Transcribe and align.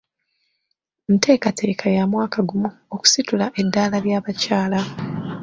Nteekateeka 1.13 1.85
ya 1.97 2.03
mwaka 2.11 2.39
gumu 2.49 2.69
okusitula 2.95 3.45
eddaala 3.61 3.97
ly'abakyala. 4.05 4.81